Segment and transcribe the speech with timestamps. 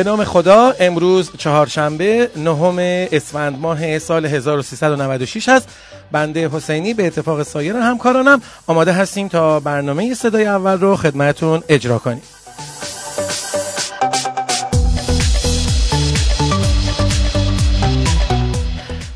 [0.00, 2.76] به نام خدا امروز چهارشنبه نهم
[3.12, 5.68] اسفند ماه سال 1396 هست
[6.12, 11.98] بنده حسینی به اتفاق سایر همکارانم آماده هستیم تا برنامه صدای اول رو خدمتون اجرا
[11.98, 12.22] کنیم.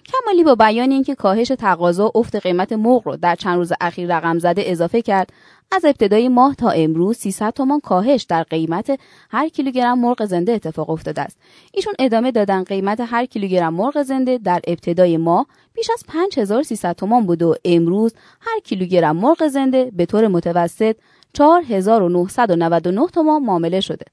[0.08, 4.38] کمالی با بیان اینکه کاهش تقاضا افت قیمت مرغ رو در چند روز اخیر رقم
[4.38, 5.32] زده اضافه کرد
[5.72, 9.00] از ابتدای ماه تا امروز 300 تومان کاهش در قیمت
[9.30, 11.38] هر کیلوگرم مرغ زنده اتفاق افتاده است.
[11.72, 17.26] ایشون ادامه دادن قیمت هر کیلوگرم مرغ زنده در ابتدای ماه بیش از 5300 تومان
[17.26, 20.96] بود و امروز هر کیلوگرم مرغ زنده به طور متوسط
[21.32, 24.04] 4999 تومان معامله شده.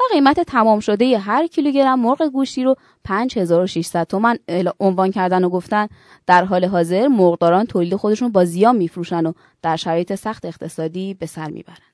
[0.00, 2.74] و قیمت تمام شده هر کیلوگرم مرغ گوشتی رو
[3.04, 4.36] 5600 تومن
[4.80, 5.88] عنوان کردن و گفتن
[6.26, 11.26] در حال حاضر مرغداران تولید خودشون با زیان میفروشن و در شرایط سخت اقتصادی به
[11.26, 11.90] سر می‌برند.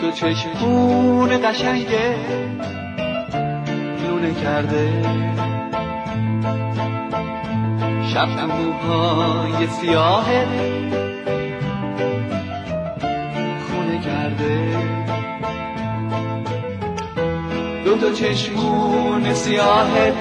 [0.00, 2.14] تو چشمون قشنگه
[4.04, 5.02] لونه کرده.
[8.14, 10.46] شب موهای سیاهه
[13.66, 14.76] خونه کرده.
[17.84, 20.12] دو تا چشمون سیاهه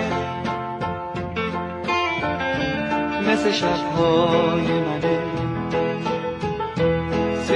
[3.28, 5.37] مثل شبهای منه.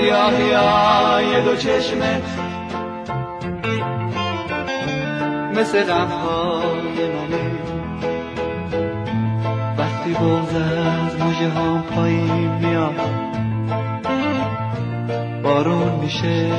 [0.10, 2.24] های دو چشمت
[5.56, 7.52] مثل غمهای منه
[9.78, 13.22] وقتی بغز از موجه هم پایین میاد
[15.44, 16.52] بارون میشه.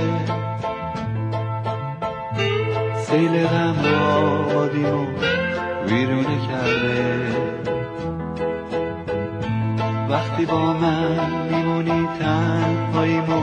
[2.96, 3.76] سیل غم
[4.10, 5.06] آبادیمو
[5.86, 7.36] ویرونه کرده.
[10.10, 13.42] وقتی با من میمونی تنهاییمو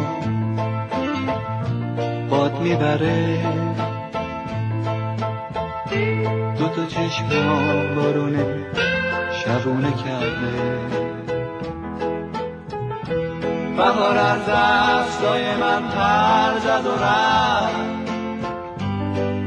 [2.30, 3.38] باد می‌بره.
[6.60, 7.26] دو تا چشم
[7.96, 8.46] بارونه
[9.46, 10.80] شبونه کرده.
[13.78, 17.90] بهار از دستای من پر زد و رفت.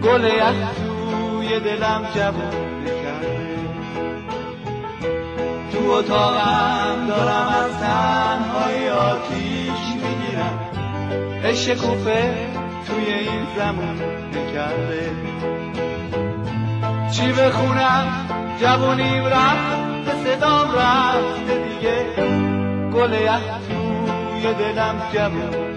[0.03, 2.72] گل یخ توی دلم جوونه
[5.91, 10.59] اتاقم دارم از تنهای آتیش می‌گیرم.
[11.45, 12.49] عشق کوفه
[12.87, 15.11] توی این زمان نکرده
[17.13, 18.07] چی بخونم؟
[18.61, 22.05] جوونیم رفت صدام رفت دیگه.
[22.95, 25.73] گل یخ توی دلم جوون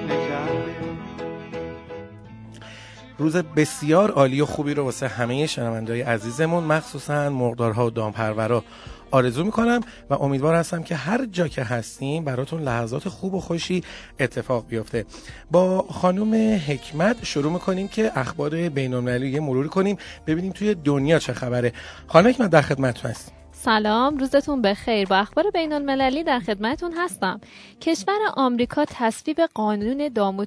[3.17, 8.63] روز بسیار عالی و خوبی رو واسه همه شنوندهای عزیزمون مخصوصا مقدارها و دامپرورا
[9.11, 13.83] آرزو می‌کنم و امیدوار هستم که هر جا که هستیم براتون لحظات خوب و خوشی
[14.19, 15.05] اتفاق بیفته.
[15.51, 19.97] با خانم حکمت شروع می‌کنیم که اخبار بین المللی مرور کنیم
[20.27, 21.73] ببینیم توی دنیا چه خبره.
[22.07, 25.07] خانم حکمت در خدمتتون هستیم سلام روزتون بخیر.
[25.07, 27.41] با اخبار بین المللی در خدمتون هستم.
[27.81, 30.45] کشور آمریکا تصویب قانون دام و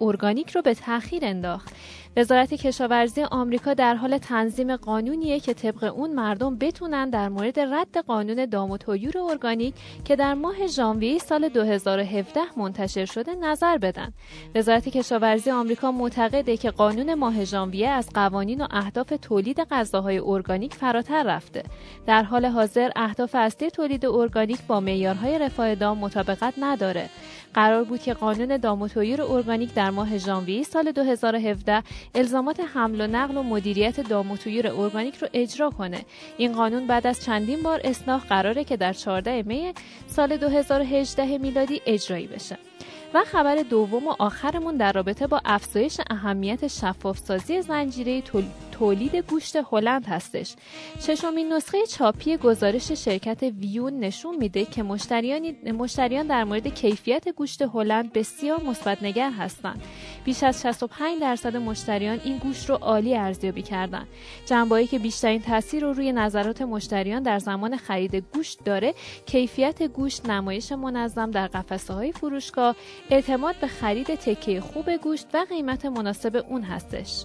[0.00, 1.68] ارگانیک رو به تأخیر انداخت.
[2.16, 7.98] وزارت کشاورزی آمریکا در حال تنظیم قانونیه که طبق اون مردم بتونن در مورد رد
[8.06, 9.74] قانون دام و تویور ارگانیک
[10.04, 14.12] که در ماه ژانویه سال 2017 منتشر شده نظر بدن.
[14.54, 20.74] وزارت کشاورزی آمریکا معتقده که قانون ماه ژانویه از قوانین و اهداف تولید غذاهای ارگانیک
[20.74, 21.62] فراتر رفته.
[22.06, 27.10] در حال حاضر اهداف اصلی تولید ارگانیک با معیارهای رفاه دام مطابقت نداره.
[27.54, 31.82] قرار بود که قانون دام و تویور ارگانیک در ماه ژانویه سال 2017
[32.14, 36.04] الزامات حمل و نقل و مدیریت دام و تویور ارگانیک رو اجرا کنه.
[36.36, 39.72] این قانون بعد از چندین بار اصلاح قراره که در 14 می
[40.06, 42.58] سال 2018 میلادی اجرایی بشه.
[43.14, 48.20] و خبر دوم و آخرمون در رابطه با افزایش اهمیت شفافسازی زنجیره
[48.78, 50.54] تولید گوشت هلند هستش.
[51.00, 58.12] ششمین نسخه چاپی گزارش شرکت ویون نشون میده که مشتریان در مورد کیفیت گوشت هلند
[58.12, 59.82] بسیار مثبت نگر هستند.
[60.24, 64.06] بیش از 65 درصد مشتریان این گوشت رو عالی ارزیابی کردند.
[64.46, 68.94] جنبه‌ای که بیشترین تاثیر رو روی نظرات مشتریان در زمان خرید گوشت داره،
[69.26, 72.76] کیفیت گوشت، نمایش منظم در قفسه های فروشگاه،
[73.10, 77.24] اعتماد به خرید تکه خوب گوشت و قیمت مناسب اون هستش.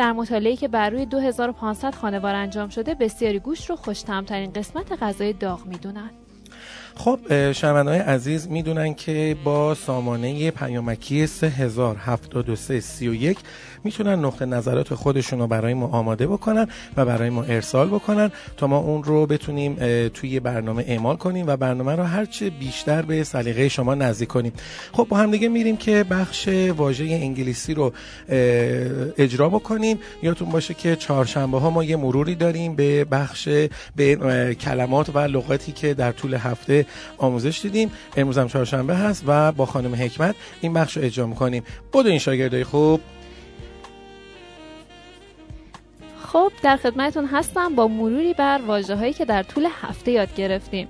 [0.00, 5.32] در مطالعه‌ای که بر روی 2500 خانوار انجام شده بسیاری گوشت رو خوشتمترین قسمت غذای
[5.32, 6.10] داغ می‌دونن.
[6.94, 13.38] خب شنونده‌های عزیز می‌دونن که با سامانه پیامکی 307331
[13.84, 16.66] می‌تونن نقطه نظرات خودشون رو برای ما آماده بکنن
[16.96, 19.76] و برای ما ارسال بکنن تا ما اون رو بتونیم
[20.08, 24.52] توی برنامه اعمال کنیم و برنامه رو هرچه بیشتر به سلیقه شما نزدیک کنیم.
[24.92, 27.92] خب با هم دیگه میریم که بخش واژه انگلیسی رو
[29.18, 29.98] اجرا بکنیم.
[30.22, 33.48] یادتون باشه که چهارشنبه ها ما یه مروری داریم به بخش
[33.96, 34.16] به
[34.60, 36.86] کلمات و لغاتی که در طول هفته
[37.18, 41.62] آموزش دیدیم امروز هم چهارشنبه هست و با خانم حکمت این بخش رو اجرا می‌کنیم.
[41.92, 43.00] بدو این شاگردای خوب.
[46.32, 50.88] خب در خدمتون هستم با مروری بر واجه هایی که در طول هفته یاد گرفتیم.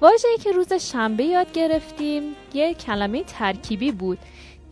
[0.00, 2.22] واجه که روز شنبه یاد گرفتیم
[2.54, 4.18] یک کلمه ترکیبی بود.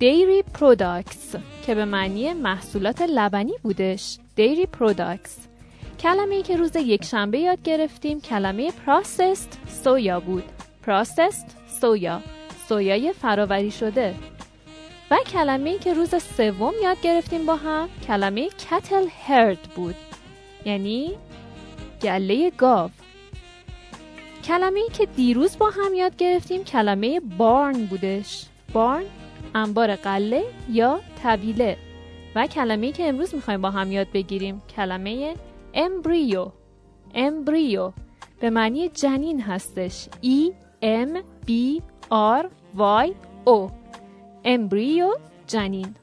[0.00, 4.18] Dairy products که به معنی محصولات لبنی بودش.
[4.38, 5.30] Dairy products.
[6.00, 10.44] کلمه که روز یک شنبه یاد گرفتیم کلمه processed سویا بود.
[10.86, 12.20] Processed سویا
[12.68, 14.14] سویای فراوری شده.
[15.10, 20.09] و کلمه که روز سوم یاد گرفتیم با هم کلمه cattle herd بود.
[20.64, 21.12] یعنی
[22.02, 22.90] گله گاو.
[24.44, 28.46] کلمه که دیروز با هم یاد گرفتیم کلمه بارن بودش.
[28.72, 29.04] بارن
[29.54, 31.76] انبار قله یا طویله
[32.34, 35.34] و کلمه که امروز می‌خوایم با هم یاد بگیریم کلمه
[35.74, 36.50] امبریو.
[37.14, 37.92] امبریو
[38.40, 40.08] به معنی جنین هستش.
[40.22, 40.52] E
[40.82, 41.80] M B
[42.40, 42.44] R
[43.06, 43.08] Y
[43.46, 43.70] O.
[44.44, 45.14] امبریو
[45.46, 45.94] جنین.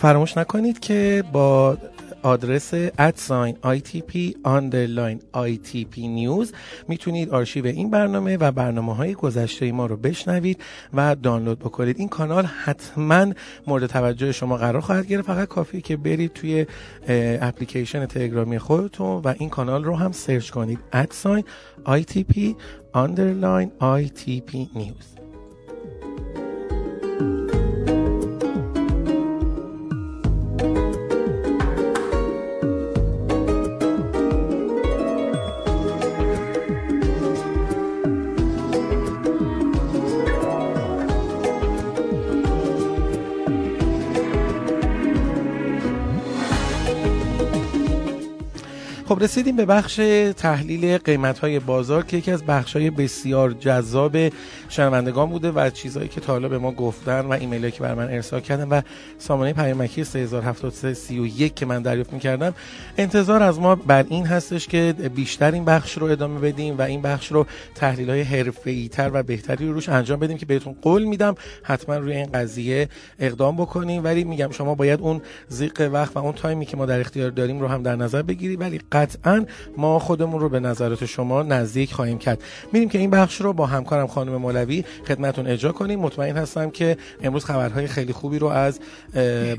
[0.00, 1.76] فراموش نکنید که با
[2.22, 6.52] آدرس at sign ITP underline ITP news
[6.88, 10.62] می‌تونید آرشیو این برنامه و برنامه های گذشته ما رو بشنوید
[10.94, 11.98] و دانلود بکنید.
[11.98, 13.26] این کانال حتما
[13.66, 15.26] مورد توجه شما قرار خواهد گرفت.
[15.26, 16.66] فقط کافیه که برید توی
[17.40, 20.78] اپلیکیشن تلگرامی خودتون و این کانال رو هم سرچ کنید.
[20.92, 21.44] at sign
[21.86, 22.54] ITP
[22.94, 25.06] underline ITP news
[49.10, 49.96] خب رسیدیم به بخش
[50.36, 54.16] تحلیل قیمت های بازار که یکی از بخش های بسیار جذاب
[54.68, 58.40] شنوندگان بوده و چیزهایی که تا به ما گفتن و ایمیل که بر من ارسال
[58.40, 58.80] کردن و
[59.18, 62.54] سامانه پیامکی 307331 که من دریافت می‌کردم.
[62.98, 67.02] انتظار از ما بر این هستش که بیشتر این بخش رو ادامه بدیم و این
[67.02, 71.34] بخش رو تحلیل های تر و بهتری رو روش انجام بدیم که بهتون قول میدم
[71.62, 72.88] حتما روی این قضیه
[73.18, 74.04] اقدام بکنیم.
[74.04, 77.60] ولی میگم شما باید اون زیق وقت و اون تایمی که ما در اختیار داریم
[77.60, 82.18] رو هم در نظر بگیری ولی قطعا ما خودمون رو به نظرات شما نزدیک خواهیم
[82.18, 82.42] کرد.
[82.72, 86.00] میریم که این بخش رو با همکارم خانم مولوی خدمتون اجرا کنیم.
[86.00, 88.80] مطمئن هستم که امروز خبرهای خیلی خوبی رو از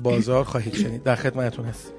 [0.03, 1.03] بازار خواهید شنید.
[1.03, 1.93] در خدمتون هست.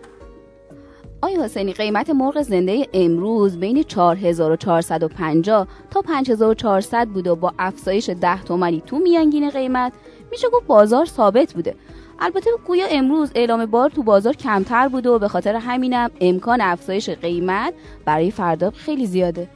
[1.21, 8.43] آیا حسینی قیمت مرغ زنده امروز بین 4450 تا 5400 بود و با افزایش 10
[8.43, 9.93] تومانی تو میانگین قیمت.
[10.31, 11.75] میشه گفت بازار ثابت بوده.
[12.25, 17.11] البته گویا امروز اعلام بار تو بازار کمتر بوده و به خاطر همینم امکان افزایش
[17.11, 17.75] قیمت
[18.05, 19.49] برای فردا خیلی زیاده.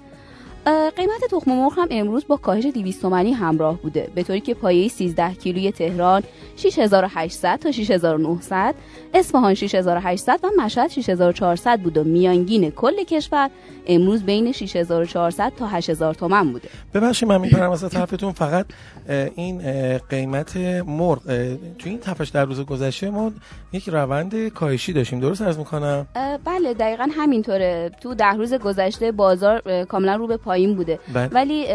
[0.96, 4.10] قیمت تخم مرغ هم امروز با کاهش 200 تومانی همراه بوده.
[4.14, 6.22] به طوری که پایه 13 کیلوی تهران
[6.56, 8.74] 6800 تا 6900
[9.14, 13.50] اصفهان 6800 و مشهد 6400 بود و میانگین کل کشور
[13.86, 16.68] امروز بین 6400 تا 8000 تومن بوده.
[16.94, 18.66] ببخشید من میپرم از طرفتون فقط
[19.08, 19.62] این
[19.98, 20.56] قیمت
[20.86, 21.22] مرغ
[21.78, 23.32] تو این تفش در روز گذشته ما
[23.72, 25.20] یک روند کاهشی داشتیم.
[25.20, 26.06] درست عرض می‌کنم؟
[26.44, 27.90] بله دقیقا همینطوره.
[28.00, 30.98] تو ده روز گذشته بازار کاملا رو به پایین بوده.
[31.14, 31.28] بله.
[31.32, 31.66] ولی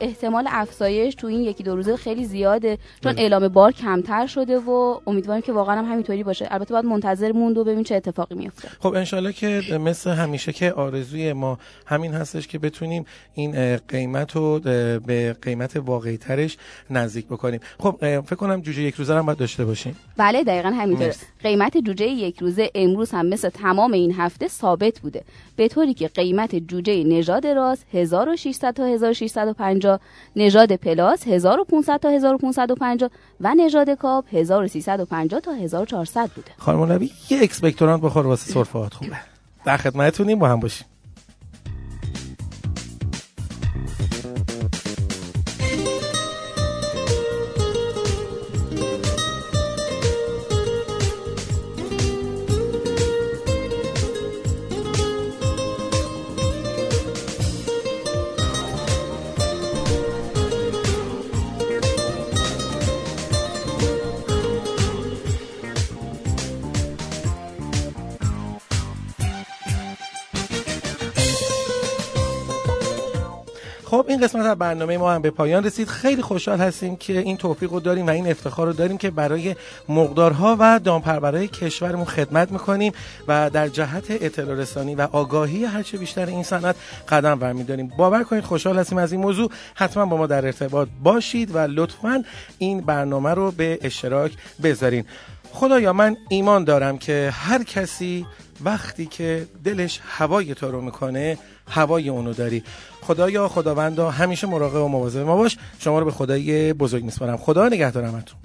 [0.00, 2.78] احتمال افزایش تو این یکی دو روزه خیلی زیاده.
[3.02, 3.22] چون بله.
[3.22, 6.48] اعلام بار کمتر شده و امیدواریم که واقعا هم همینطوری باشه.
[6.50, 8.68] البته باید منتظر موند و ببین چه اتفاقی میفته.
[8.80, 13.04] خب انشالله که مثل همیشه که آرزوی ما همین هستش که بتونیم
[13.34, 14.60] این قیمت رو
[15.06, 16.56] به قیمت واقعی ترش
[16.90, 17.60] نزدیک بکنیم.
[17.78, 19.96] خب فکر کنم جوجه یک روزه هم باید داشته باشیم.
[20.16, 21.14] بله دقیقا همینطوره.
[21.42, 25.22] قیمت جوجه یک روزه امروز هم مثل تمام این هفته ثابت بوده.
[25.56, 27.78] به طوری که قیمت جوجه نژاد راس
[28.32, 30.00] 1600 تا 1650
[30.36, 36.50] نژاد پلاس 1500 تا 1550 و نژاد کاب 1350 تا 1400 بوده.
[36.58, 39.16] خانم نبی یه expectorant بخور واسه سرفات خوبه.
[39.64, 40.86] در خدمتتونیم با هم باشیم.
[74.18, 75.88] این قسمت از برنامه ما هم به پایان رسید.
[75.88, 79.56] خیلی خوشحال هستیم که این توفیق رو داریم و این افتخار رو داریم که برای
[79.88, 82.92] مقدارها و دامپرورای کشورمون خدمت می‌کنیم
[83.28, 86.76] و در جهت اطلاع رسانی و آگاهی هرچه بیشتر این صنعت
[87.08, 87.92] قدم برمیداریم.
[87.98, 89.50] باور کنید خوشحال هستیم از این موضوع.
[89.74, 92.24] حتما با ما در ارتباط باشید و لطفا
[92.58, 94.32] این برنامه رو به اشتراک
[94.62, 95.04] بذارین.
[95.52, 98.26] خدایا من ایمان دارم که هر کسی
[98.64, 101.38] وقتی که دلش هوای تو رو می‌کنه
[101.68, 102.62] هوای اونو داری.
[103.00, 105.56] خدایا خداوندا همیشه مراقب و مواظب ما باش.
[105.78, 107.36] شما رو به خدای بزرگ میسپارم.
[107.36, 108.38] خدا نگهدارمتون